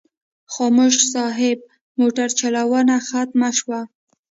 [0.53, 1.57] خاموش صاحب
[1.99, 3.79] موټر چلونه ختمه شوه.